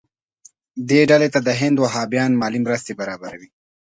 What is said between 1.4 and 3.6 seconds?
د هند وهابیان مالي مرستې برابروي.